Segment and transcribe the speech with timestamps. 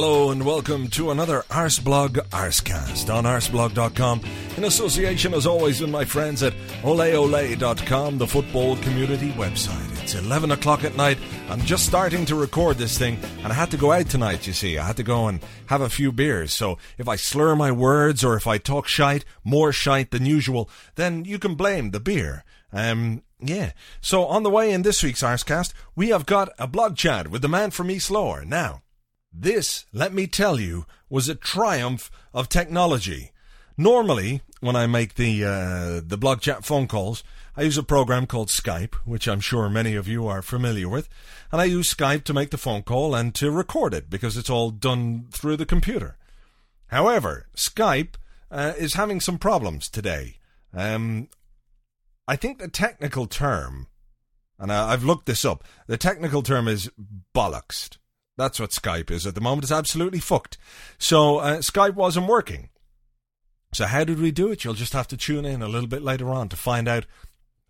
[0.00, 4.20] Hello and welcome to another Arseblog Arsecast on arseblog.com
[4.56, 6.52] in association as always with my friends at
[6.82, 10.00] oleole.com, the football community website.
[10.00, 11.18] It's 11 o'clock at night.
[11.48, 14.52] I'm just starting to record this thing and I had to go out tonight, you
[14.52, 14.78] see.
[14.78, 16.54] I had to go and have a few beers.
[16.54, 20.70] So if I slur my words or if I talk shite, more shite than usual,
[20.94, 22.44] then you can blame the beer.
[22.72, 23.72] Um, yeah.
[24.00, 27.42] So on the way in this week's Arscast, we have got a blog chat with
[27.42, 28.44] the man from East Lower.
[28.44, 28.82] Now,
[29.32, 33.32] this, let me tell you, was a triumph of technology.
[33.76, 37.22] Normally, when I make the uh, the blog chat phone calls,
[37.56, 41.08] I use a program called Skype, which I'm sure many of you are familiar with,
[41.52, 44.50] and I use Skype to make the phone call and to record it because it's
[44.50, 46.16] all done through the computer.
[46.88, 48.14] However, Skype
[48.50, 50.38] uh, is having some problems today.
[50.74, 51.28] Um,
[52.26, 53.86] I think the technical term,
[54.58, 56.90] and I, I've looked this up, the technical term is
[57.34, 57.96] bollocks.
[58.38, 59.64] That's what Skype is at the moment.
[59.64, 60.56] It's absolutely fucked.
[60.96, 62.70] So uh, Skype wasn't working.
[63.74, 64.64] So how did we do it?
[64.64, 67.04] You'll just have to tune in a little bit later on to find out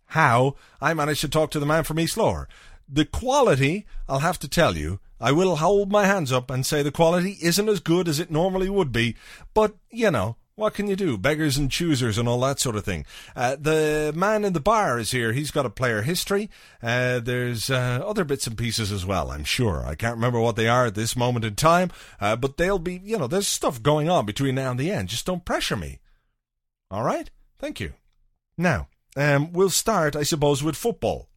[0.05, 2.47] how I managed to talk to the man from East Lower.
[2.87, 6.81] The quality, I'll have to tell you, I will hold my hands up and say
[6.81, 9.15] the quality isn't as good as it normally would be,
[9.53, 11.17] but, you know, what can you do?
[11.17, 13.05] Beggars and choosers and all that sort of thing.
[13.35, 15.31] Uh, the man in the bar is here.
[15.31, 16.49] He's got a player history.
[16.83, 19.83] Uh, there's uh, other bits and pieces as well, I'm sure.
[19.85, 23.01] I can't remember what they are at this moment in time, uh, but they'll be,
[23.03, 25.09] you know, there's stuff going on between now and the end.
[25.09, 25.99] Just don't pressure me.
[26.91, 27.29] All right?
[27.57, 27.93] Thank you.
[28.57, 31.29] Now, um, we'll start, I suppose, with football.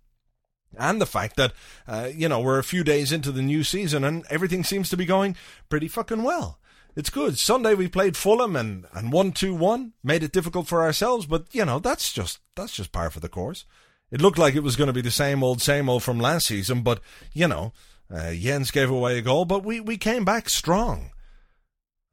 [0.79, 1.53] And the fact that,
[1.87, 4.97] uh, you know, we're a few days into the new season and everything seems to
[4.97, 5.37] be going
[5.69, 6.59] pretty fucking well
[6.95, 7.39] it's good.
[7.39, 11.47] Sunday we played Fulham and and won two one, made it difficult for ourselves, but
[11.53, 13.65] you know that's just that's just par for the course.
[14.11, 16.47] It looked like it was going to be the same old same old from last
[16.47, 17.01] season, but
[17.33, 17.73] you know
[18.13, 21.11] uh, Jens gave away a goal, but we we came back strong.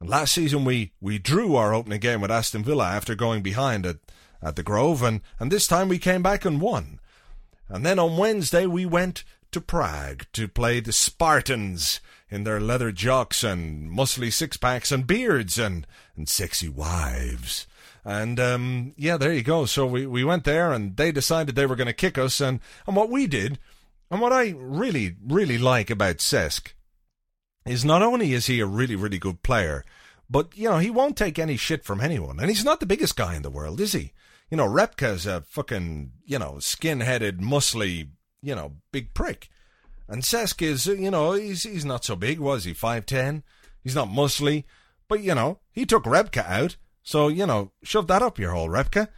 [0.02, 3.98] Last season we we drew our opening game with Aston Villa after going behind at
[4.42, 7.00] at the Grove, and and this time we came back and won.
[7.68, 12.00] And then on Wednesday we went to Prague to play the Spartans
[12.30, 17.66] in their leather jocks and muscly six packs and beards and, and sexy wives.
[18.04, 19.66] And um, yeah, there you go.
[19.66, 22.40] So we, we went there and they decided they were going to kick us.
[22.40, 23.58] And, and what we did,
[24.10, 26.72] and what I really, really like about Cesc,
[27.66, 29.84] is not only is he a really, really good player,
[30.30, 32.38] but, you know, he won't take any shit from anyone.
[32.38, 34.12] And he's not the biggest guy in the world, is he?
[34.50, 38.08] You know, Repka's a fucking, you know, skin headed, muscly,
[38.42, 39.48] you know, big prick.
[40.08, 42.74] And Cesc is, you know, he's he's not so big, was he?
[42.74, 43.44] Five ten.
[43.82, 44.64] He's not muscly,
[45.08, 46.76] but you know, he took Repka out.
[47.02, 49.08] So you know, shove that up your hole, Repka.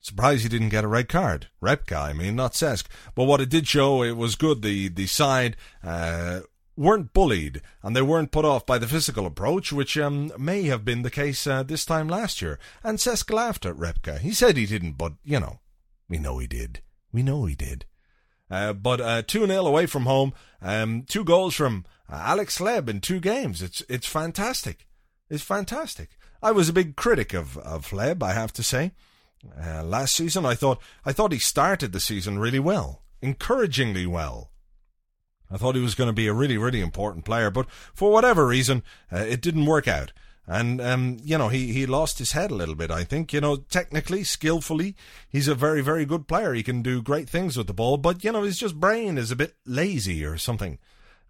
[0.00, 1.46] Surprised he didn't get a red card.
[1.62, 2.86] Repka, I mean, not Cesc.
[3.14, 4.62] But what it did show, it was good.
[4.62, 6.40] The the side uh,
[6.76, 10.84] weren't bullied and they weren't put off by the physical approach, which um, may have
[10.84, 12.58] been the case uh, this time last year.
[12.82, 14.18] And Cesc laughed at Repka.
[14.18, 15.60] He said he didn't, but you know,
[16.08, 16.80] we know he did.
[17.12, 17.84] We know he did.
[18.52, 22.86] Uh, but uh, 2 0 away from home, um, two goals from uh, Alex Hleb
[22.86, 23.62] in two games.
[23.62, 24.86] It's it's fantastic.
[25.30, 26.10] It's fantastic.
[26.42, 28.92] I was a big critic of, of Hleb, I have to say.
[29.58, 34.50] Uh, last season, I thought I thought he started the season really well, encouragingly well.
[35.50, 38.46] I thought he was going to be a really, really important player, but for whatever
[38.46, 40.12] reason, uh, it didn't work out.
[40.46, 43.32] And, um, you know, he, he lost his head a little bit, I think.
[43.32, 44.96] You know, technically, skillfully,
[45.28, 46.52] he's a very, very good player.
[46.52, 49.30] He can do great things with the ball, but, you know, his just brain is
[49.30, 50.78] a bit lazy or something.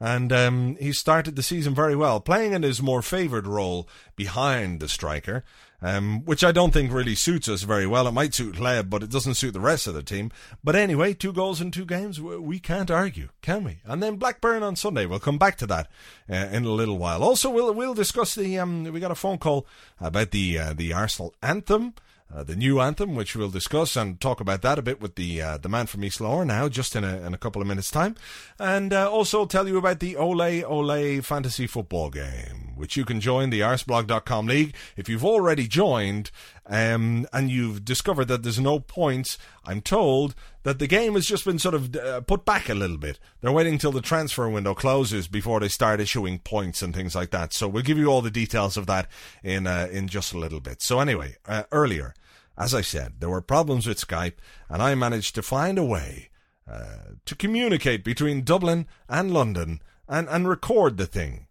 [0.00, 4.80] And um, he started the season very well, playing in his more favoured role behind
[4.80, 5.44] the striker
[5.82, 8.06] um, which I don't think really suits us very well.
[8.06, 10.30] It might suit Hleb, but it doesn't suit the rest of the team.
[10.62, 13.80] But anyway, two goals in two games, we can't argue, can we?
[13.84, 15.06] And then Blackburn on Sunday.
[15.06, 15.88] We'll come back to that
[16.30, 17.22] uh, in a little while.
[17.22, 19.66] Also, we'll we'll discuss the um, we got a phone call
[20.00, 21.94] about the uh, the Arsenal anthem.
[22.34, 25.42] Uh, the new anthem, which we'll discuss and talk about that a bit with the
[25.42, 27.90] uh, the man from East Lower now, just in a, in a couple of minutes'
[27.90, 28.16] time.
[28.58, 33.20] And uh, also tell you about the Ole Ole Fantasy Football game, which you can
[33.20, 34.74] join the arseblog.com league.
[34.96, 36.30] If you've already joined
[36.66, 39.36] um, and you've discovered that there's no points,
[39.66, 42.96] I'm told that the game has just been sort of uh, put back a little
[42.96, 43.18] bit.
[43.42, 47.30] They're waiting till the transfer window closes before they start issuing points and things like
[47.32, 47.52] that.
[47.52, 49.06] So we'll give you all the details of that
[49.42, 50.80] in uh, in just a little bit.
[50.80, 51.36] So anyway,
[51.70, 52.14] earlier
[52.56, 54.34] as I said, there were problems with Skype,
[54.68, 56.30] and I managed to find a way
[56.70, 61.46] uh, to communicate between Dublin and London and, and record the thing.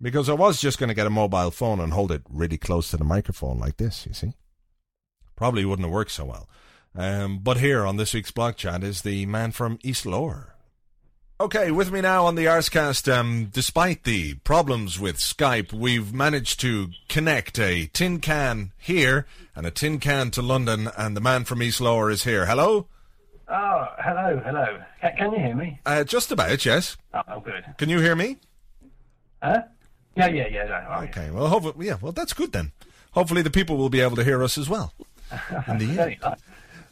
[0.00, 2.90] Because I was just going to get a mobile phone and hold it really close
[2.90, 4.34] to the microphone like this, you see.
[5.36, 6.48] Probably wouldn't have worked so well.
[6.94, 10.54] Um, but here on this week's blog chat is the man from East Lower.
[11.40, 16.60] Okay, with me now on the Arsecast, um, despite the problems with Skype, we've managed
[16.60, 19.26] to connect a tin can here
[19.56, 22.44] and a tin can to London, and the man from East Lower is here.
[22.44, 22.88] Hello?
[23.48, 24.82] Oh, hello, hello.
[25.00, 25.80] Can, can you hear me?
[25.86, 26.98] Uh, just about, yes.
[27.14, 27.64] Oh, oh, good.
[27.78, 28.36] Can you hear me?
[29.42, 29.62] Huh?
[30.16, 30.64] Yeah, yeah, yeah.
[30.64, 32.72] No, oh, okay, well, hopefully, yeah, well, that's good then.
[33.12, 34.92] Hopefully the people will be able to hear us as well.
[35.68, 36.36] In the end.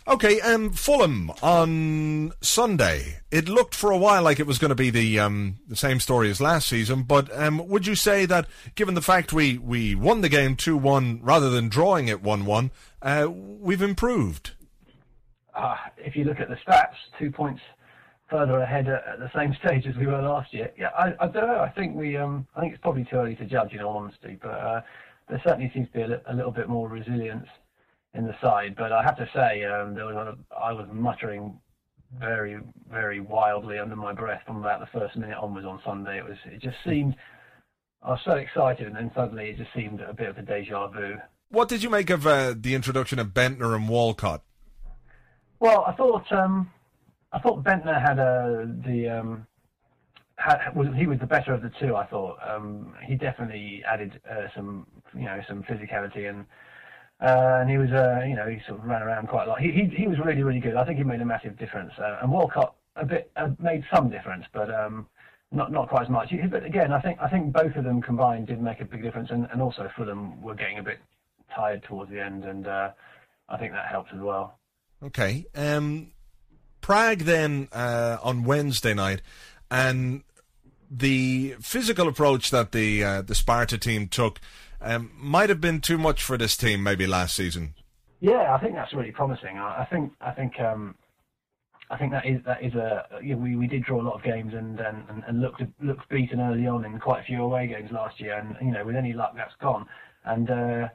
[0.09, 3.19] Okay, um, Fulham on Sunday.
[3.31, 6.01] It looked for a while like it was going to be the um, the same
[6.01, 9.95] story as last season, but um, would you say that, given the fact we, we
[9.95, 12.71] won the game two one rather than drawing it one one,
[13.03, 14.53] uh, we've improved?
[15.55, 17.61] Uh, if you look at the stats, two points
[18.31, 20.73] further ahead at, at the same stage as we were last year.
[20.79, 21.61] Yeah, I, I don't know.
[21.61, 24.39] I think we um, I think it's probably too early to judge, in all honesty,
[24.41, 24.81] but uh,
[25.29, 27.47] there certainly seems to be a, li- a little bit more resilience
[28.15, 28.75] in the side.
[28.77, 31.59] But I have to say, um, there was a, I was muttering
[32.19, 32.59] very,
[32.91, 36.19] very wildly under my breath from about the first minute onwards on Sunday.
[36.19, 37.15] It was, it just seemed,
[38.03, 40.89] I was so excited, and then suddenly it just seemed a bit of a deja
[40.89, 41.17] vu.
[41.51, 44.43] What did you make of uh, the introduction of Bendtner and Walcott?
[45.61, 46.71] Well, I thought, um,
[47.33, 49.47] I thought Bendtner had a, the, um,
[50.37, 51.97] had, was, he was the better of the two.
[51.97, 56.47] I thought um, he definitely added uh, some, you know, some physicality and
[57.21, 59.61] uh, and he was, uh, you know, he sort of ran around quite a lot.
[59.61, 60.77] He, he, he was really, really good.
[60.77, 61.93] I think he made a massive difference.
[61.99, 65.07] Uh, and Walcott a bit uh, made some difference, but um,
[65.51, 66.33] not not quite as much.
[66.51, 69.31] But again, I think I think both of them combined did make a big difference,
[69.31, 70.99] and, and also Fulham were getting a bit
[71.55, 72.91] tired towards the end, and uh,
[73.49, 74.59] I think that helped as well.
[75.03, 75.47] Okay.
[75.57, 76.13] Um,
[76.81, 79.23] Prague then uh, on Wednesday night,
[79.73, 80.23] and
[80.89, 84.41] the physical approach that the the Sparta team took
[84.81, 87.75] um, might have been too much for this team maybe last season.
[88.21, 89.59] Yeah, I think that's really promising.
[89.59, 90.97] I, think I think um,
[91.91, 94.15] I think that is that is a you know, we we did draw a lot
[94.15, 97.69] of games and and, and looked looked beaten early on in quite a few away
[97.69, 99.87] games last year, and you know with any luck that's gone.
[100.25, 100.89] And uh,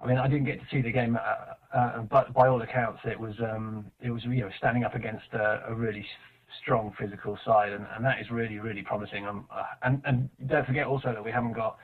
[0.00, 3.00] I mean I didn't get to see the game, uh, uh, but by all accounts
[3.04, 6.06] it was um, it was you know standing up against a, a really
[6.62, 9.26] strong physical side, and, and that is really really promising.
[9.26, 11.76] Um, uh, and and don't forget also that we haven't got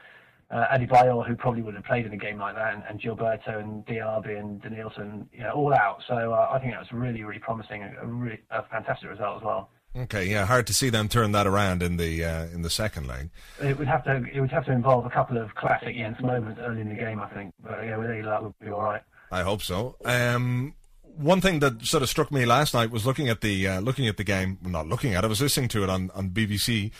[0.52, 3.58] uh, Adebayor, who probably would have played in a game like that, and, and Gilberto
[3.58, 6.02] and Diaby and Denilson, you know, all out.
[6.06, 9.38] So uh, I think that was really, really promising, a, a, really, a fantastic result
[9.38, 9.70] as well.
[9.96, 13.06] Okay, yeah, hard to see them turn that around in the uh, in the second
[13.06, 13.28] leg.
[13.60, 16.60] It would have to it would have to involve a couple of classic Jens moments
[16.64, 17.52] early in the game, I think.
[17.62, 19.02] But yeah, with any luck, would be all right.
[19.31, 19.96] I hope so.
[20.06, 20.75] Um,
[21.16, 24.08] one thing that sort of struck me last night was looking at the uh, looking
[24.08, 24.58] at the game.
[24.62, 26.91] Not looking at it, I was listening to it on on BBC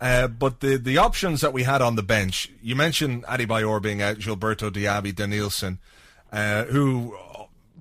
[0.00, 4.00] uh, but the, the options that we had on the bench, you mentioned Adebayor being
[4.00, 5.78] out, Gilberto Diaby, Denilson,
[6.32, 7.14] uh, who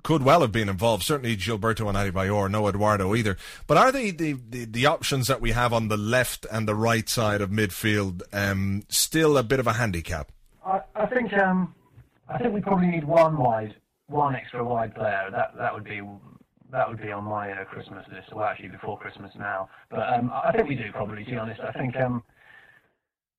[0.03, 1.03] could well have been involved.
[1.03, 3.37] Certainly Gilberto and Adebayor, no Eduardo either.
[3.67, 6.75] But are they the, the, the, options that we have on the left and the
[6.75, 10.31] right side of midfield um, still a bit of a handicap?
[10.65, 11.73] I, I think um,
[12.27, 13.75] I think we probably need one wide,
[14.07, 15.29] one extra wide player.
[15.31, 16.01] That that would be
[16.71, 19.69] that would be on my uh, Christmas list, well, actually before Christmas now.
[19.89, 21.61] But um, I think we do probably, to be honest.
[21.61, 22.23] I think um,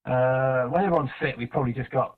[0.04, 2.16] uh, when everyone's fit, we've probably just got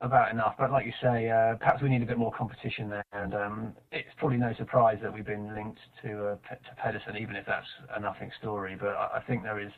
[0.00, 0.54] about enough.
[0.58, 3.04] But like you say, uh, perhaps we need a bit more competition there.
[3.12, 7.36] And um, it's probably no surprise that we've been linked to uh, to Pedersen, even
[7.36, 8.76] if that's a nothing story.
[8.78, 9.72] But I, think there is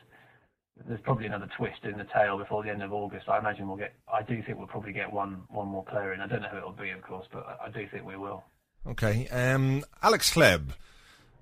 [0.87, 3.29] there's probably another twist in the tail before the end of August.
[3.29, 3.93] I imagine we'll get.
[4.11, 6.21] I do think we'll probably get one one more player in.
[6.21, 8.43] I don't know who it'll be, of course, but I do think we will.
[8.85, 9.27] Okay.
[9.29, 10.71] Um, Alex Hleb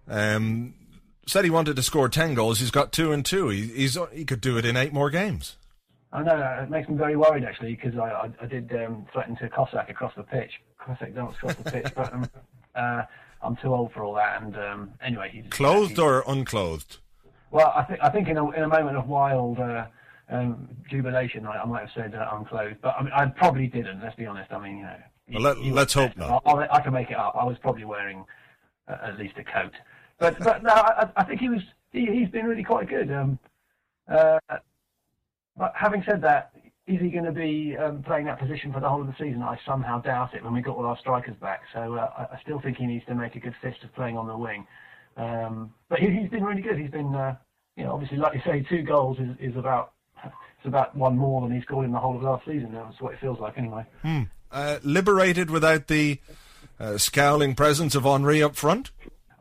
[0.07, 0.73] um,
[1.27, 2.59] said he wanted to score 10 goals.
[2.59, 3.49] He's got two and two.
[3.49, 5.57] He, he's, he could do it in eight more games.
[6.11, 6.59] I know.
[6.63, 9.89] It makes me very worried, actually, because I, I, I, did um, threaten to Cossack
[9.89, 10.51] across the pitch.
[10.79, 12.29] Cossack don't cross the pitch, but um,
[12.75, 13.01] uh,
[13.41, 14.41] I'm too old for all that.
[14.41, 16.97] And um, anyway, he's clothed or unclothed.
[17.51, 19.85] Well, I think I think in a, in a moment of wild uh,
[20.29, 24.01] um, jubilation, I, I, might have said uh, unclothed, but I, mean, I probably didn't.
[24.01, 24.51] Let's be honest.
[24.51, 24.97] I mean, you know,
[25.31, 26.43] Well, let, us hope not.
[26.45, 27.35] I, I, can make it up.
[27.35, 28.25] I was probably wearing
[28.87, 29.73] uh, at least a coat,
[30.19, 31.61] but but no, I, I think he was.
[31.91, 33.11] He, has been really quite good.
[33.11, 33.39] Um,
[34.07, 34.39] uh,
[35.57, 36.51] but having said that,
[36.87, 39.41] is he going to be um, playing that position for the whole of the season?
[39.41, 41.61] I somehow doubt it when we got all our strikers back.
[41.73, 44.27] So uh, I, still think he needs to make a good fist of playing on
[44.27, 44.67] the wing.
[45.17, 46.77] Um, but he, has been really good.
[46.77, 47.37] He's been, uh,
[47.75, 51.41] you know, obviously, like you say, two goals is, is about it's about one more
[51.41, 52.71] than he scored in the whole of last season.
[52.73, 53.85] That's what it feels like, anyway.
[54.01, 54.23] Hmm.
[54.55, 56.17] Uh, liberated without the
[56.79, 58.89] uh, scowling presence of Henri up front.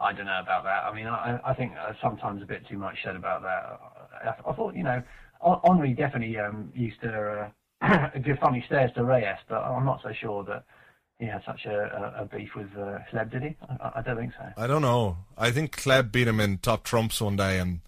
[0.00, 0.82] I don't know about that.
[0.82, 3.80] I mean, I, I think uh, sometimes a bit too much said about that.
[4.24, 5.00] I, I thought, you know,
[5.40, 10.10] Henri definitely um, used to uh, give funny stares to Reyes, but I'm not so
[10.20, 10.64] sure that
[11.20, 13.56] he had such a, a, a beef with uh, Hleb, did he?
[13.68, 14.52] I, I, don't think so.
[14.60, 15.18] I don't know.
[15.38, 17.82] I think Hleb beat him in top trumps one day, and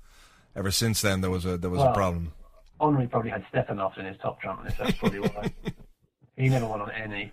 [0.54, 2.34] ever since then there was a there was well, a problem.
[2.80, 4.78] Henri probably had Stepanov in his top trump list.
[4.78, 5.52] That's probably why.
[6.36, 7.32] he never won on any.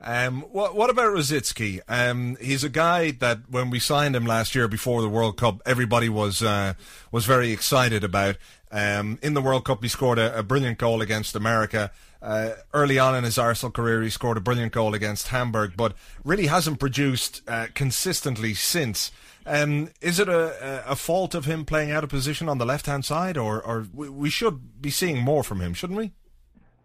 [0.00, 1.80] Um, what, what about Rosicky?
[1.88, 5.60] Um, he's a guy that when we signed him last year before the World Cup,
[5.66, 6.74] everybody was uh,
[7.10, 8.36] was very excited about.
[8.70, 11.90] Um, in the World Cup, he scored a, a brilliant goal against America.
[12.20, 15.94] Uh, early on in his Arsenal career, he scored a brilliant goal against Hamburg, but
[16.24, 19.10] really hasn't produced uh, consistently since.
[19.46, 22.86] Um, is it a, a fault of him playing out of position on the left
[22.86, 26.12] hand side, or, or we should be seeing more from him, shouldn't we?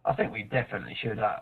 [0.06, 1.20] I think we definitely should.
[1.20, 1.40] Uh,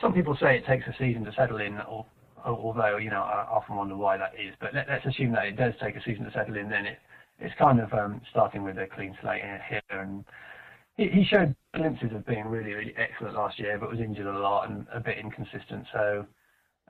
[0.00, 2.06] some people say it takes a season to settle in, or,
[2.44, 4.54] although you know I often wonder why that is.
[4.60, 6.68] But let, us assume that it does take a season to settle in.
[6.68, 6.98] Then it,
[7.40, 10.24] it's kind of um, starting with a clean slate here, and
[10.96, 14.38] he, he, showed glimpses of being really, really excellent last year, but was injured a
[14.38, 15.86] lot and a bit inconsistent.
[15.92, 16.26] So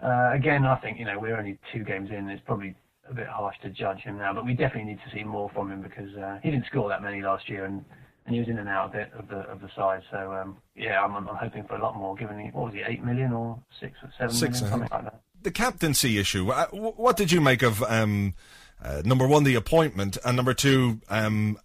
[0.02, 2.28] uh, again, I think you know we're only two games in.
[2.28, 2.74] It's probably
[3.08, 5.70] a bit harsh to judge him now, but we definitely need to see more from
[5.70, 7.84] him because uh, he didn't score that many last year, and
[8.26, 10.02] and he was in and out a bit of the of the side.
[10.10, 12.14] So um, yeah, I'm, I'm hoping for a lot more.
[12.14, 15.04] Given he, what was he, eight million or six or seven six, million, something like
[15.04, 15.20] that.
[15.42, 16.50] The captaincy issue.
[16.50, 18.34] Uh, what did you make of um,
[18.82, 21.58] uh, number one, the appointment, and number two, um,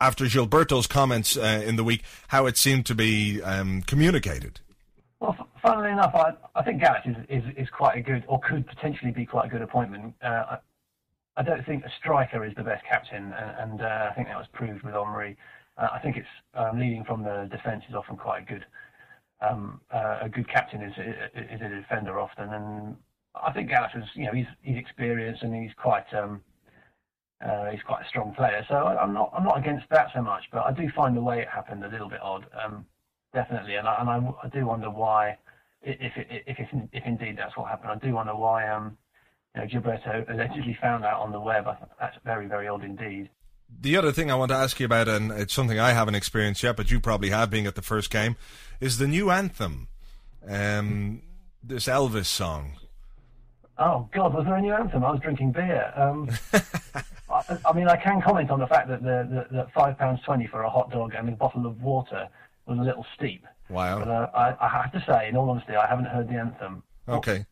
[0.00, 4.60] after Gilberto's comments uh, in the week, how it seemed to be um, communicated?
[5.20, 8.66] Well, funnily enough, I, I think Gareth is, is, is, quite a good, or could
[8.66, 10.14] potentially be quite a good appointment.
[10.22, 10.58] Uh, I,
[11.38, 14.36] I, don't think a striker is the best captain, and, and uh, I think that
[14.36, 15.36] was proved with Henry.
[15.78, 18.64] Uh, I think it's um, leading from the defence is often quite a good
[19.40, 22.96] um, uh, a good captain is, is a defender often, and
[23.34, 26.40] I think Gareth is you know he's he's experienced and he's quite um,
[27.44, 28.64] uh, he's quite a strong player.
[28.68, 31.22] So I, am not I'm not against that so much, but I do find the
[31.22, 32.86] way it happened a little bit odd, um,
[33.34, 35.36] definitely, and I, and I, I, do wonder why
[35.82, 38.96] if if if, if, if indeed that's what happened, I do wonder why um,
[39.54, 41.66] you know Gilberto allegedly found out on the web.
[42.00, 43.28] That's very very odd indeed
[43.80, 46.62] the other thing I want to ask you about, and it's something I haven't experienced
[46.62, 48.36] yet, but you probably have, being at the first game,
[48.80, 49.88] is the new anthem,
[50.48, 51.22] um,
[51.62, 52.72] this Elvis song.
[53.78, 55.04] Oh God, was there a new anthem?
[55.04, 55.92] I was drinking beer.
[55.96, 56.30] Um,
[57.30, 60.20] I, I, mean, I can comment on the fact that the, the, the five pounds
[60.24, 62.28] twenty for a hot dog and a bottle of water
[62.66, 63.44] was a little steep.
[63.68, 63.98] Wow.
[63.98, 66.82] But uh, I, I, have to say, in all honesty, I haven't heard the anthem.
[67.08, 67.44] Okay.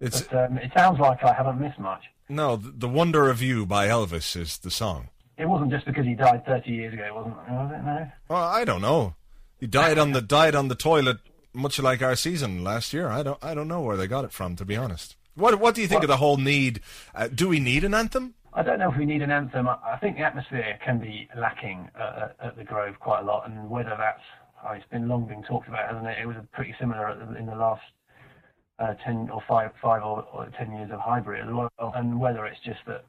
[0.00, 0.22] It's.
[0.22, 2.02] But, um, it sounds like I haven't missed much.
[2.28, 5.10] No, the Wonder of You by Elvis is the song.
[5.36, 7.52] It wasn't just because he died 30 years ago, wasn't it?
[7.52, 7.84] Was it?
[7.84, 8.10] No.
[8.28, 9.14] Well, I don't know.
[9.58, 11.18] He died on the died on the toilet,
[11.52, 13.08] much like our season last year.
[13.08, 15.16] I don't I don't know where they got it from, to be honest.
[15.34, 16.80] What what do you think of the whole need?
[17.14, 18.34] Uh, do we need an anthem?
[18.52, 19.68] I don't know if we need an anthem.
[19.68, 23.68] I think the atmosphere can be lacking uh, at the Grove quite a lot, and
[23.68, 24.22] whether that's
[24.64, 26.18] oh, it's been long been talked about, hasn't it?
[26.20, 27.82] It was pretty similar in the last
[28.78, 32.46] uh, ten or five five or, or ten years of Highbury as well, and whether
[32.46, 33.04] it's just that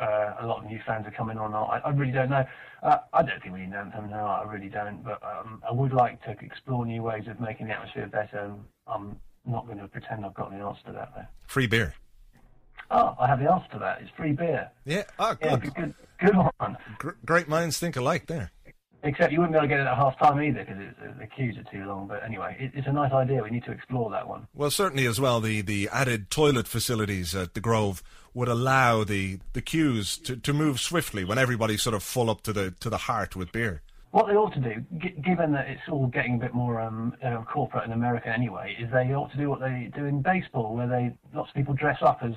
[0.00, 1.54] uh, a lot of new fans are coming on.
[1.54, 2.44] I, I really don't know.
[2.82, 4.26] Uh, I don't think we need an anthem now.
[4.26, 5.02] I really don't.
[5.02, 8.52] But um, I would like to explore new ways of making the atmosphere better.
[8.86, 11.12] I'm not going to pretend I've got the answer to that.
[11.14, 11.26] Though.
[11.46, 11.94] Free beer.
[12.90, 14.00] Oh, I have the answer to that.
[14.02, 14.70] It's free beer.
[14.84, 15.04] Yeah.
[15.18, 15.50] Oh, good.
[15.50, 16.76] Yeah, good, good, good one.
[17.24, 18.52] great minds think alike there.
[19.06, 21.56] Except you wouldn't be able to get it at half time either because the queues
[21.56, 22.08] are too long.
[22.08, 23.42] But anyway, it, it's a nice idea.
[23.42, 24.48] We need to explore that one.
[24.52, 28.02] Well, certainly as well, the, the added toilet facilities at the Grove
[28.34, 32.42] would allow the, the queues to, to move swiftly when everybody's sort of full up
[32.42, 33.80] to the to the heart with beer.
[34.10, 37.14] What they ought to do, g- given that it's all getting a bit more um,
[37.24, 40.74] uh, corporate in America anyway, is they ought to do what they do in baseball,
[40.74, 42.32] where they lots of people dress up as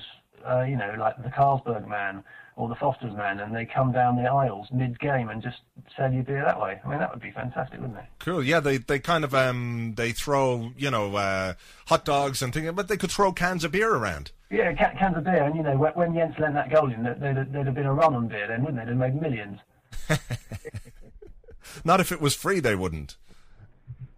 [0.48, 2.24] uh, you know, like the Carlsberg man
[2.55, 5.60] or the Foster's man, and they come down the aisles mid-game and just
[5.96, 6.79] sell you beer that way.
[6.84, 8.05] I mean, that would be fantastic, wouldn't it?
[8.19, 8.43] Cool.
[8.43, 11.53] Yeah, they they kind of um they throw you know uh,
[11.88, 14.31] hot dogs and things, but they could throw cans of beer around.
[14.50, 17.19] Yeah, cans of beer, and you know when Jens lent that goal in, there'd,
[17.53, 18.91] there'd have been a run on beer then, wouldn't they?
[18.91, 19.60] They'd have made millions.
[21.84, 23.15] Not if it was free, they wouldn't.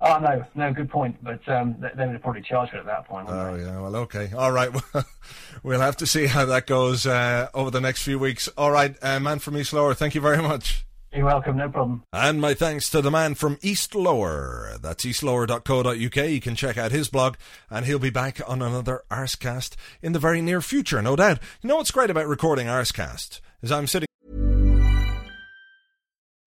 [0.02, 1.16] Oh no, no, good point.
[1.24, 3.28] But um, they, they would have probably charged it at that point.
[3.30, 3.64] Oh they?
[3.64, 4.72] yeah, well, okay, all right.
[5.64, 8.48] we'll have to see how that goes uh, over the next few weeks.
[8.58, 10.86] All right, uh, man from East Lower, thank you very much.
[11.14, 12.04] You're welcome, no problem.
[12.14, 14.78] And my thanks to the man from East Lower.
[14.82, 16.30] That's eastlower.co.uk.
[16.30, 17.36] You can check out his blog,
[17.70, 21.40] and he'll be back on another Arsecast in the very near future, no doubt.
[21.62, 24.08] You know what's great about recording Arsecast is I'm sitting.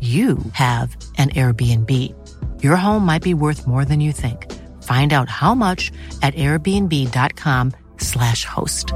[0.00, 1.90] you have an Airbnb.
[2.62, 4.52] Your home might be worth more than you think.
[4.82, 8.92] Find out how much at airbnb.com/slash host.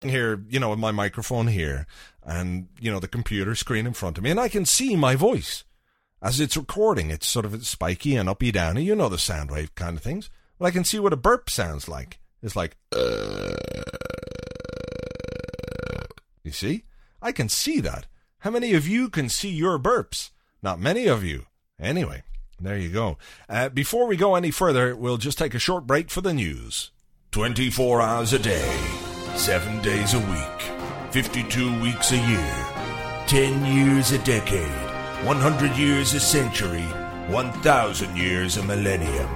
[0.00, 1.86] Here, you know, with my microphone here,
[2.24, 5.14] and you know the computer screen in front of me, and I can see my
[5.14, 5.62] voice
[6.20, 7.10] as it's recording.
[7.10, 10.30] It's sort of spiky and uppy downy, you know the sound wave kind of things.
[10.58, 12.18] But I can see what a burp sounds like.
[12.42, 13.54] It's like, uh,
[16.42, 16.84] you see?
[17.22, 18.06] I can see that.
[18.40, 20.30] How many of you can see your burps?
[20.60, 21.46] Not many of you.
[21.80, 22.24] Anyway,
[22.60, 23.16] there you go.
[23.48, 26.90] Uh, before we go any further, we'll just take a short break for the news.
[27.30, 28.76] 24 hours a day,
[29.36, 32.66] 7 days a week, 52 weeks a year,
[33.28, 36.82] 10 years a decade, 100 years a century,
[37.28, 39.30] 1,000 years a millennium.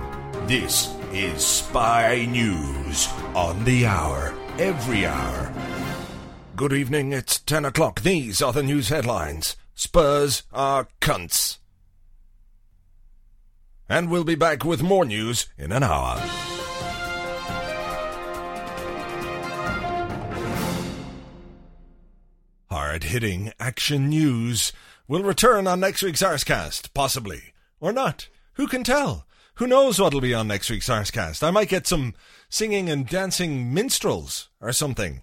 [0.46, 5.75] This is Spy News on the hour, every hour.
[6.56, 8.00] Good evening, it's 10 o'clock.
[8.00, 9.58] These are the news headlines.
[9.74, 11.58] Spurs are cunts.
[13.90, 16.16] And we'll be back with more news in an hour.
[22.70, 24.72] Hard hitting action news
[25.06, 27.52] will return on next week's Arsecast, possibly.
[27.80, 28.30] Or not.
[28.54, 29.26] Who can tell?
[29.56, 31.42] Who knows what'll be on next week's Arsecast?
[31.42, 32.14] I might get some
[32.48, 35.20] singing and dancing minstrels or something.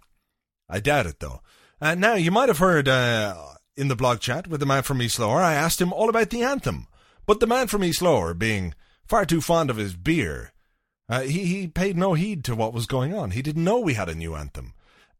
[0.69, 1.41] I doubt it, though.
[1.81, 3.35] Uh, now, you might have heard uh,
[3.75, 6.29] in the blog chat with the man from East Lower, I asked him all about
[6.29, 6.87] the anthem.
[7.25, 8.73] But the man from East Lower, being
[9.05, 10.53] far too fond of his beer,
[11.09, 13.31] uh, he, he paid no heed to what was going on.
[13.31, 14.73] He didn't know we had a new anthem.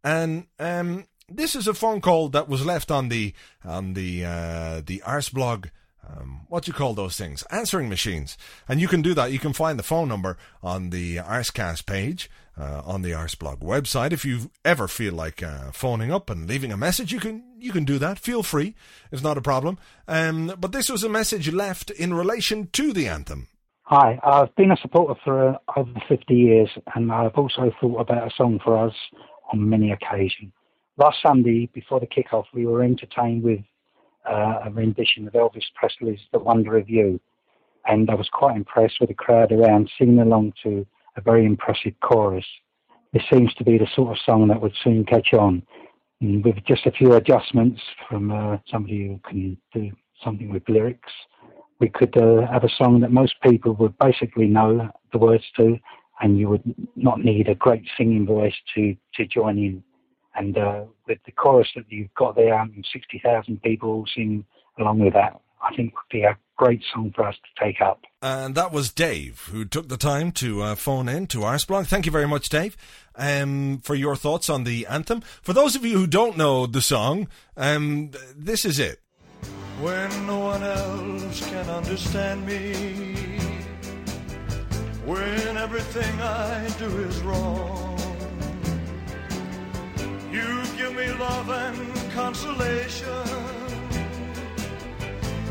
[0.04, 4.82] And um, this is a phone call that was left on the on the uh,
[4.86, 5.70] the Arseblog
[6.08, 7.44] um, what do you call those things?
[7.50, 8.38] Answering machines.
[8.68, 9.32] And you can do that.
[9.32, 14.12] You can find the phone number on the Arsecast page uh, on the Arseblog website.
[14.12, 17.72] If you ever feel like uh, phoning up and leaving a message, you can you
[17.72, 18.20] can do that.
[18.20, 18.76] Feel free.
[19.12, 19.78] It's not a problem.
[20.08, 23.48] Um, but this was a message left in relation to the anthem.
[23.84, 28.28] Hi, I've been a supporter for uh, over 50 years, and I've also thought about
[28.28, 28.96] a song for us
[29.52, 30.54] on many occasions.
[30.98, 33.60] Last Sunday, before the kick-off, we were entertained with
[34.30, 37.20] uh, a rendition of Elvis Presley's The Wonder of You.
[37.86, 40.86] And I was quite impressed with the crowd around singing along to
[41.18, 42.46] a very impressive chorus.
[43.12, 45.64] This seems to be the sort of song that would soon catch on.
[46.22, 49.92] And with just a few adjustments from uh, somebody who can do
[50.24, 51.12] something with lyrics,
[51.80, 55.78] we could uh, have a song that most people would basically know the words to,
[56.22, 56.64] and you would
[56.96, 59.84] not need a great singing voice to, to join in.
[60.36, 64.46] And uh, with the chorus that you've got there, and 60,000 people all sing
[64.80, 68.02] along with that, I think would be a great song for us to take up.
[68.22, 71.88] And that was Dave, who took the time to uh, phone in to Arseblog.
[71.88, 72.76] Thank you very much, Dave,
[73.16, 75.22] um, for your thoughts on the anthem.
[75.42, 79.00] For those of you who don't know the song, um, this is it.
[79.82, 82.74] When no one else can understand me,
[85.06, 87.83] when everything I do is wrong,
[90.94, 93.08] you give me love and consolation.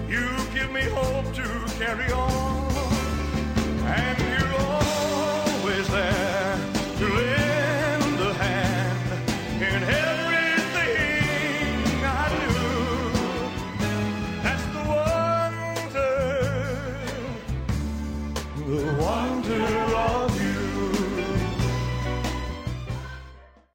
[0.08, 1.42] You give me hope to
[1.78, 2.72] carry on.
[3.84, 4.81] And you're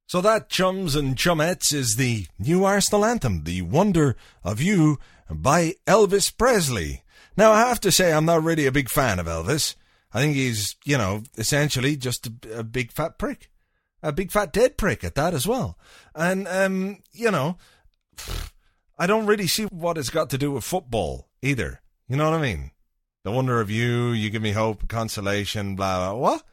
[0.08, 5.76] So that, chums and chumettes, is the new Arsenal anthem, The Wonder of You by
[5.86, 7.04] Elvis Presley.
[7.36, 9.76] Now, I have to say, I'm not really a big fan of Elvis.
[10.14, 13.50] I think he's, you know, essentially just a, a big fat prick.
[14.02, 15.78] A big fat dead prick at that as well.
[16.16, 17.58] And, um, you know,
[18.98, 21.82] I don't really see what it's got to do with football either.
[22.08, 22.72] You know what I mean?
[23.26, 26.18] The wonder of you, you give me hope, consolation, blah, blah.
[26.18, 26.44] What?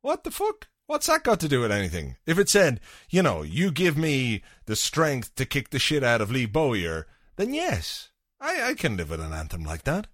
[0.00, 0.66] What the fuck?
[0.86, 2.16] What's that got to do with anything?
[2.26, 6.20] If it said, you know, you give me the strength to kick the shit out
[6.20, 10.06] of Lee Bowyer, then yes, I, I can live with an anthem like that.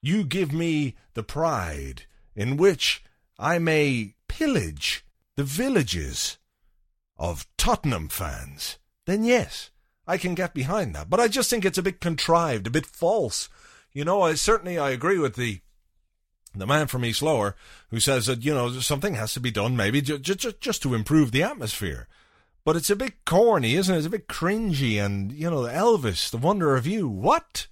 [0.00, 2.04] You give me the pride
[2.34, 3.02] in which
[3.38, 5.04] I may pillage
[5.36, 6.38] the villages
[7.18, 9.70] of Tottenham fans, then yes,
[10.06, 11.10] I can get behind that.
[11.10, 13.48] But I just think it's a bit contrived, a bit false.
[13.92, 15.60] You know, I certainly I agree with the
[16.58, 17.54] the man from East Lower
[17.90, 20.94] who says that you know something has to be done, maybe just just, just to
[20.94, 22.08] improve the atmosphere.
[22.64, 23.98] But it's a bit corny, isn't it?
[23.98, 27.08] It's a bit cringy, and you know, Elvis, the wonder of you.
[27.08, 27.66] What?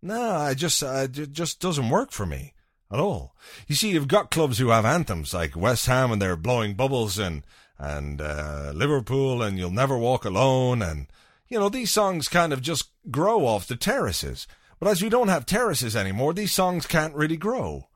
[0.00, 2.54] No, I just uh, it just doesn't work for me
[2.92, 3.34] at all.
[3.66, 7.18] You see, you've got clubs who have anthems like West Ham, and they're blowing bubbles,
[7.18, 7.44] and
[7.78, 11.06] and uh, Liverpool, and You'll Never Walk Alone, and
[11.48, 14.46] you know these songs kind of just grow off the terraces.
[14.78, 17.88] But as we don't have terraces anymore, these songs can't really grow.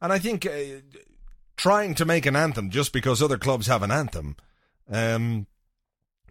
[0.00, 0.80] And I think uh,
[1.56, 4.36] trying to make an anthem just because other clubs have an anthem,
[4.90, 5.46] um,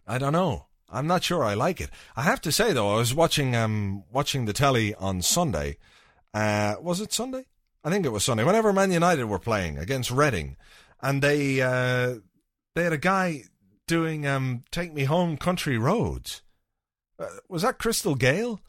[0.07, 0.65] I don't know.
[0.91, 1.91] I'm not sure I like it.
[2.15, 5.77] I have to say though, I was watching um watching the telly on Sunday.
[6.33, 7.45] Uh, was it Sunday?
[7.83, 8.43] I think it was Sunday.
[8.43, 10.57] Whenever Man United were playing against Reading,
[11.01, 12.15] and they uh,
[12.75, 13.43] they had a guy
[13.87, 16.41] doing um "Take Me Home, Country Roads."
[17.19, 18.59] Uh, was that Crystal Gayle?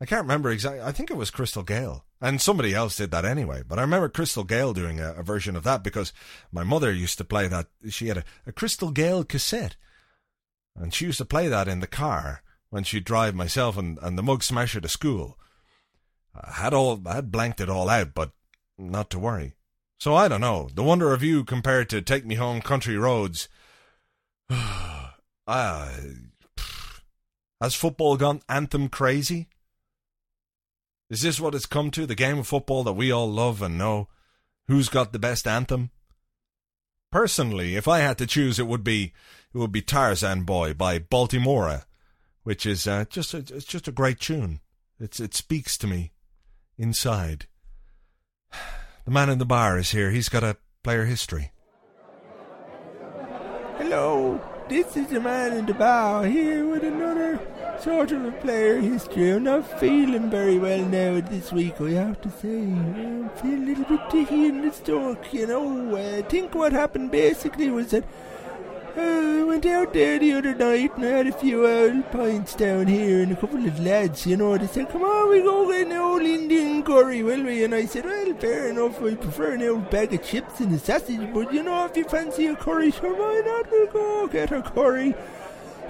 [0.00, 0.82] I can't remember exactly.
[0.82, 2.04] I think it was Crystal Gayle.
[2.20, 3.62] And somebody else did that anyway.
[3.66, 6.12] But I remember Crystal Gayle doing a, a version of that because
[6.50, 7.68] my mother used to play that.
[7.90, 9.76] She had a, a Crystal Gayle cassette.
[10.76, 14.18] And she used to play that in the car when she'd drive myself and, and
[14.18, 15.38] the mug smasher to school.
[16.34, 18.32] I had all I had blanked it all out, but
[18.76, 19.54] not to worry.
[20.00, 20.68] So I don't know.
[20.74, 23.48] The wonder of you compared to Take Me Home Country Roads.
[24.50, 25.10] uh,
[27.60, 29.48] has football gone anthem crazy?
[31.10, 32.06] Is this what it's come to?
[32.06, 34.08] The game of football that we all love and know?
[34.66, 35.90] Who's got the best anthem?
[37.12, 39.12] Personally, if I had to choose, it would be
[39.54, 41.84] it would be Tarzan Boy by Baltimora,
[42.42, 44.60] which is uh, just a, it's just a great tune.
[44.98, 46.12] It's it speaks to me
[46.76, 47.46] inside.
[49.04, 50.10] The man in the bar is here.
[50.10, 51.52] He's got a player history.
[53.76, 57.38] Hello, this is the man in the bar here with another
[57.80, 59.30] sort of a player history.
[59.30, 62.62] I'm not feeling very well now this week, I have to say.
[62.62, 65.96] I'm feeling a little bit dicky in the stomach, you know.
[65.96, 68.04] Uh, I think what happened basically was that
[68.96, 72.54] uh, I went out there the other night and I had a few old pints
[72.54, 75.68] down here and a couple of lads, you know, they said, come on, we go
[75.68, 77.64] get an old Indian curry, will we?
[77.64, 80.78] And I said, well, fair enough, I prefer an old bag of chips and a
[80.78, 83.70] sausage, but you know, if you fancy a curry, sure, why not?
[83.70, 85.14] We'll go get a curry.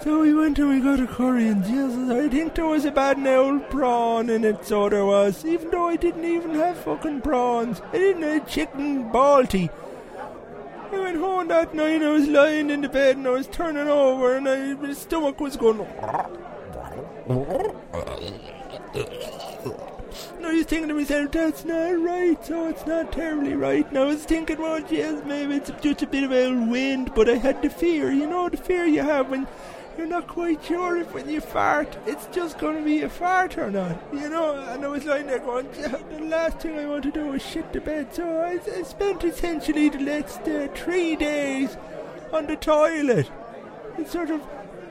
[0.02, 3.16] So we went and we got a curry, and Jesus, I think there was about
[3.16, 7.22] an old prawn in it, so there was, even though I didn't even have fucking
[7.22, 7.80] prawns.
[7.92, 9.70] I didn't have chicken balti.
[10.94, 13.88] I went home that night, I was lying in the bed and I was turning
[13.88, 15.80] over and I, my stomach was going.
[20.37, 23.88] And I was thinking to myself, that's not right, so it's not terribly right.
[23.88, 27.28] And I was thinking, well, yes, maybe it's just a bit of old wind, but
[27.28, 29.48] I had the fear, you know, the fear you have when
[29.96, 33.59] you're not quite sure if when you fart, it's just going to be a fart
[33.59, 34.54] or not, you know.
[34.68, 37.72] And I was lying there going, the last thing I want to do is shit
[37.72, 38.14] the bed.
[38.14, 41.76] So I, I spent essentially the next uh, three days
[42.33, 43.30] on the toilet.
[43.98, 44.42] It's sort of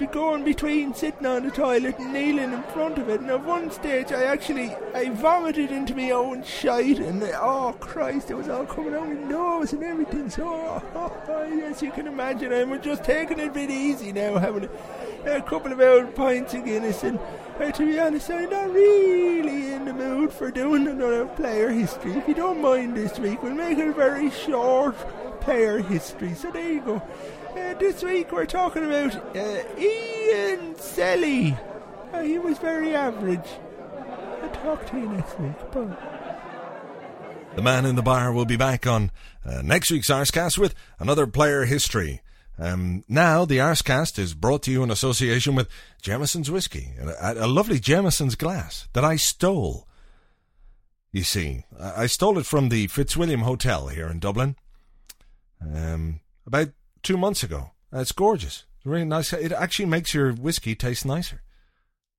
[0.08, 3.22] be going between sitting on the toilet and kneeling in front of it.
[3.22, 8.30] And at one stage, I actually I vomited into my own shite, and oh Christ,
[8.30, 10.30] it was all coming out my nose and everything.
[10.30, 14.38] So, oh, oh, as you can imagine, I'm just taking it a bit easy now,
[14.38, 14.70] having
[15.26, 17.04] a, a couple of old pints of Guinness.
[17.04, 17.18] And
[17.60, 22.12] uh, to be honest, I'm not really in the mood for doing another player history.
[22.14, 24.96] If you don't mind this week, we'll make it very short
[25.40, 26.34] player history.
[26.34, 27.02] So there you go.
[27.56, 31.56] Uh, this week we're talking about uh, Ian Selley.
[32.12, 33.48] Uh, he was very average.
[34.42, 35.72] I'll talk to you next week.
[35.72, 35.96] Bye.
[37.56, 39.12] The man in the bar will be back on
[39.46, 42.22] uh, next week's Arsecast with another player history.
[42.58, 45.70] Um, now, the Arsecast is brought to you in association with
[46.02, 49.88] Jameson's Whiskey, a, a lovely Jameson's glass that I stole.
[51.12, 54.56] You see, I, I stole it from the Fitzwilliam Hotel here in Dublin
[55.62, 56.70] um, about
[57.04, 57.72] two months ago.
[57.92, 58.66] It's gorgeous.
[58.78, 59.32] It's really nice.
[59.34, 61.42] It actually makes your whiskey taste nicer.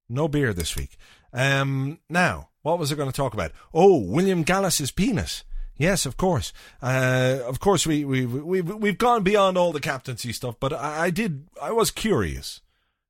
[0.08, 0.96] No beer this week.
[1.32, 3.52] Um, now, what was I going to talk about?
[3.72, 5.44] Oh, William Gallas's penis.
[5.76, 6.52] Yes, of course.
[6.80, 11.06] Uh, of course, we we we we've gone beyond all the captaincy stuff, but I,
[11.06, 11.48] I did.
[11.60, 12.60] I was curious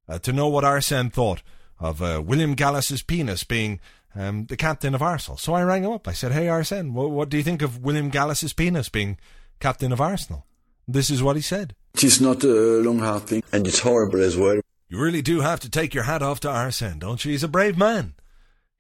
[0.09, 1.43] uh, to know what Arsene thought
[1.79, 3.81] of uh, William Gallas's penis being
[4.15, 5.37] um, the captain of Arsenal.
[5.37, 6.09] So I rang him up.
[6.09, 9.19] I said, "Hey, Arsene, what, what do you think of William Gallas's penis being
[9.61, 10.47] captain of Arsenal?"
[10.87, 11.75] This is what he said.
[11.95, 14.61] It's not a long, hard thing, and it's horrible as well.
[14.89, 17.33] You really do have to take your hat off to Arsene, don't you?
[17.33, 18.15] He's a brave man.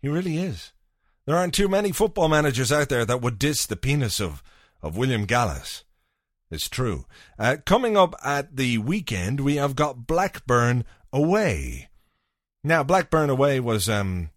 [0.02, 0.72] He really is.
[1.26, 4.42] There aren't too many football managers out there that would diss the penis of,
[4.82, 5.84] of William Gallas.
[6.50, 7.06] It's true.
[7.38, 11.88] Uh, coming up at the weekend, we have got Blackburn away.
[12.62, 14.30] Now, Blackburn away was um,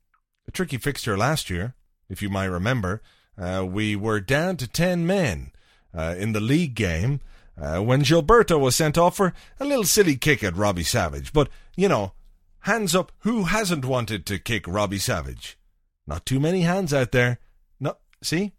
[0.47, 1.75] a tricky fixture last year,
[2.09, 3.01] if you might remember.
[3.37, 5.51] Uh, we were down to 10 men
[5.93, 7.19] uh, in the league game
[7.59, 11.33] uh, when Gilberto was sent off for a little silly kick at Robbie Savage.
[11.33, 12.13] But, you know,
[12.61, 15.57] hands up, who hasn't wanted to kick Robbie Savage?
[16.05, 17.39] Not too many hands out there.
[17.79, 18.53] No, see?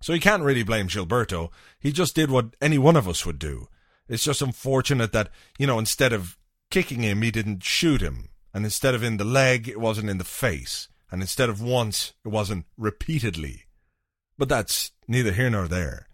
[0.00, 1.50] So you can't really blame Gilberto.
[1.78, 3.68] He just did what any one of us would do.
[4.08, 6.36] It's just unfortunate that, you know, instead of
[6.70, 8.28] kicking him, he didn't shoot him.
[8.52, 10.88] And instead of in the leg, it wasn't in the face.
[11.10, 13.64] And instead of once, it wasn't repeatedly.
[14.38, 16.08] But that's neither here nor there.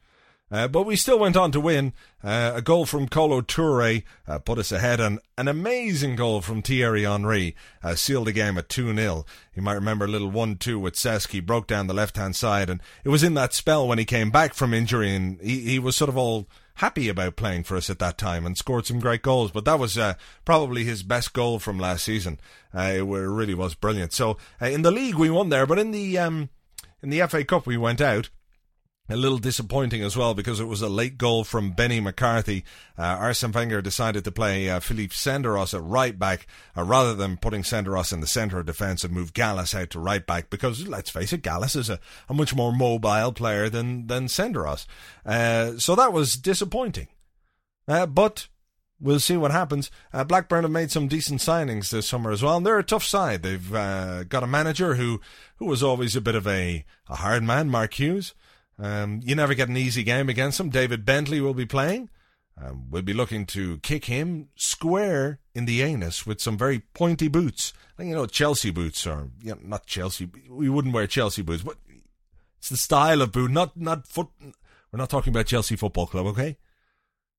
[0.52, 1.94] Uh, but we still went on to win.
[2.22, 6.60] Uh, a goal from Kolo Toure uh, put us ahead, and an amazing goal from
[6.60, 9.24] Thierry Henry uh, sealed the game at 2 0.
[9.54, 12.68] You might remember a little 1 2 with Seski, broke down the left hand side,
[12.68, 15.78] and it was in that spell when he came back from injury, and he, he
[15.78, 19.00] was sort of all happy about playing for us at that time and scored some
[19.00, 19.52] great goals.
[19.52, 22.38] But that was uh, probably his best goal from last season.
[22.74, 24.12] Uh, it really was brilliant.
[24.12, 26.50] So in the league, we won there, but in the, um,
[27.02, 28.28] in the FA Cup, we went out
[29.12, 32.64] a little disappointing as well because it was a late goal from Benny McCarthy.
[32.98, 36.46] Uh, Arsene Wenger decided to play uh, Philippe Senderos at right back
[36.76, 40.00] uh, rather than putting Senderos in the centre of defence and move Gallas out to
[40.00, 44.06] right back because let's face it, Gallas is a, a much more mobile player than
[44.06, 44.86] than Senderos.
[45.24, 47.08] Uh, so that was disappointing.
[47.86, 48.48] Uh, but
[49.00, 49.90] we'll see what happens.
[50.12, 53.04] Uh, Blackburn have made some decent signings this summer as well, and they're a tough
[53.04, 53.42] side.
[53.42, 55.20] They've uh, got a manager who
[55.56, 58.34] who was always a bit of a, a hard man, Mark Hughes.
[58.82, 60.68] Um, you never get an easy game against him.
[60.68, 62.10] David Bentley will be playing.
[62.60, 67.28] Um, we'll be looking to kick him square in the anus with some very pointy
[67.28, 67.72] boots.
[67.98, 70.28] You know, Chelsea boots, or you know, not Chelsea.
[70.50, 71.76] We wouldn't wear Chelsea boots, but
[72.58, 74.28] it's the style of boot, not not foot.
[74.40, 76.58] We're not talking about Chelsea Football Club, okay?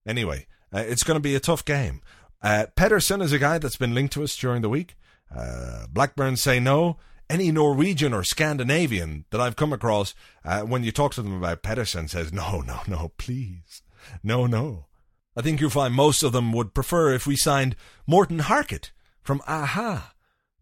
[0.08, 2.01] Anyway, uh, it's going to be a tough game.
[2.41, 4.95] Uh, Pedersen is a guy that's been linked to us during the week.
[5.34, 6.97] Uh, Blackburn say no
[7.29, 11.63] any Norwegian or Scandinavian that I've come across, uh, when you talk to them about
[11.63, 13.81] Pedersen, says, no, no, no, please.
[14.21, 14.88] No, no.
[15.36, 18.91] I think you'll find most of them would prefer if we signed Morten Harket
[19.23, 20.13] from a-ha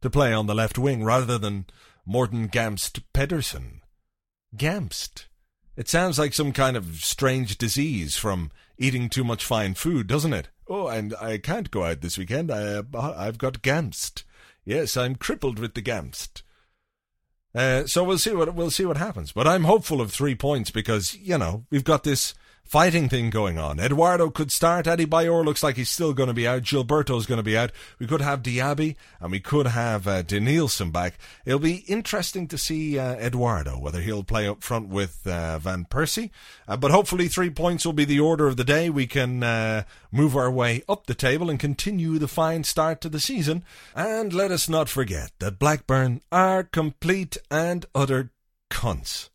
[0.01, 1.65] to play on the left wing rather than
[2.05, 3.81] Morten Gamst Pedersen.
[4.55, 5.27] Gamst.
[5.75, 10.33] It sounds like some kind of strange disease from eating too much fine food, doesn't
[10.33, 10.49] it?
[10.67, 12.51] Oh, and I can't go out this weekend.
[12.51, 14.23] I, uh, I've got Gamst.
[14.63, 16.43] Yes, I'm crippled with the Gamst.
[17.53, 19.31] Uh, so we'll see what we'll see what happens.
[19.31, 23.59] But I'm hopeful of three points because you know we've got this fighting thing going
[23.59, 23.79] on.
[23.79, 24.85] Eduardo could start.
[24.85, 26.63] Adebayor looks like he's still going to be out.
[26.63, 27.71] Gilberto's going to be out.
[27.99, 31.19] We could have Diaby and we could have uh, Denilson back.
[31.45, 35.85] It'll be interesting to see uh, Eduardo, whether he'll play up front with uh, Van
[35.85, 36.29] Persie.
[36.67, 38.89] Uh, but hopefully three points will be the order of the day.
[38.89, 43.09] We can uh, move our way up the table and continue the fine start to
[43.09, 43.65] the season.
[43.95, 48.31] And let us not forget that Blackburn are complete and utter
[48.69, 49.30] cunts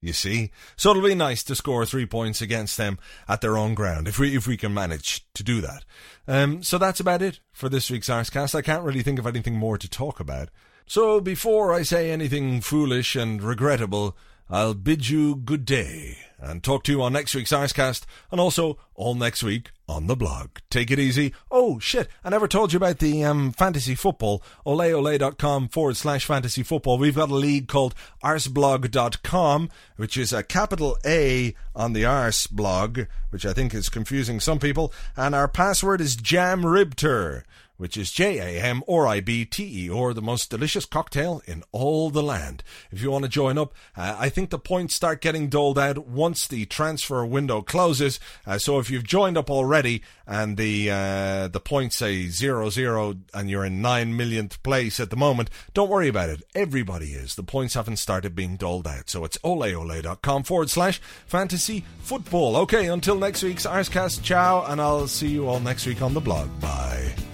[0.00, 0.50] you see.
[0.76, 4.18] So it'll be nice to score three points against them at their own ground if
[4.18, 5.84] we if we can manage to do that.
[6.26, 8.54] Um, so that's about it for this week's Arsecast.
[8.54, 10.50] I can't really think of anything more to talk about.
[10.86, 14.16] So before I say anything foolish and regrettable,
[14.50, 18.78] I'll bid you good day and talk to you on next week's Arsecast and also
[18.94, 20.50] all next week on the blog.
[20.70, 21.34] Take it easy.
[21.50, 22.08] Oh, shit.
[22.24, 24.42] I never told you about the um, fantasy football.
[24.64, 26.96] oleole.com forward slash fantasy football.
[26.96, 33.00] We've got a league called arseblog.com, which is a capital A on the arse blog,
[33.30, 34.92] which I think is confusing some people.
[35.16, 37.42] And our password is jamribter
[37.78, 41.40] which is J A M or I B T E or the most delicious cocktail
[41.46, 42.62] in all the land.
[42.90, 46.06] If you want to join up, uh, I think the points start getting doled out
[46.06, 48.20] once the transfer window closes.
[48.46, 53.14] Uh, so if you've joined up already and the uh, the points say zero zero
[53.32, 56.42] and you're in nine millionth place at the moment, don't worry about it.
[56.54, 57.36] Everybody is.
[57.36, 59.08] The points haven't started being doled out.
[59.08, 62.56] So it's oleole.com forward slash fantasy football.
[62.56, 66.20] Okay, until next week's Arsecast, ciao, and I'll see you all next week on the
[66.20, 66.48] blog.
[66.60, 67.27] Bye.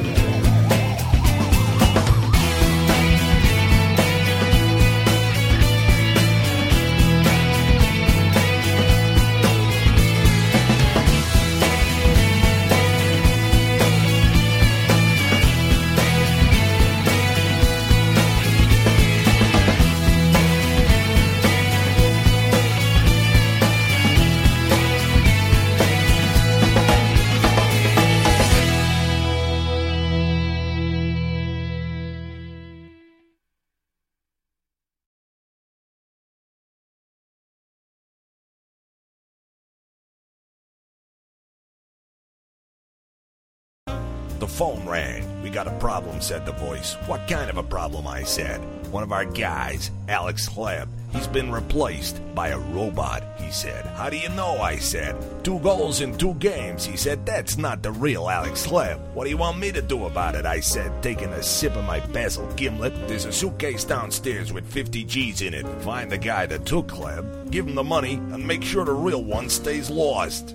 [0.00, 0.47] Thank you.
[44.38, 45.42] The phone rang.
[45.42, 46.94] We got a problem, said the voice.
[47.06, 48.06] What kind of a problem?
[48.06, 48.60] I said.
[48.92, 53.84] One of our guys, Alex Hleb, he's been replaced by a robot, he said.
[53.84, 54.58] How do you know?
[54.60, 55.16] I said.
[55.42, 56.86] Two goals in two games.
[56.86, 59.00] He said, That's not the real Alex Hleb.
[59.12, 60.46] What do you want me to do about it?
[60.46, 62.94] I said, taking a sip of my basil gimlet.
[63.08, 65.66] There's a suitcase downstairs with 50 G's in it.
[65.82, 69.24] Find the guy that took Hleb, give him the money, and make sure the real
[69.24, 70.54] one stays lost.